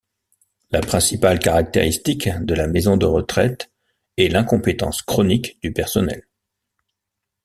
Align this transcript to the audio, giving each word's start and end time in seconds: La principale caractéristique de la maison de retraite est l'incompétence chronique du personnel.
La 0.71 0.79
principale 0.81 1.37
caractéristique 1.37 2.27
de 2.27 2.55
la 2.55 2.65
maison 2.65 2.97
de 2.97 3.05
retraite 3.05 3.71
est 4.17 4.29
l'incompétence 4.29 5.03
chronique 5.03 5.59
du 5.61 5.73
personnel. 5.73 6.27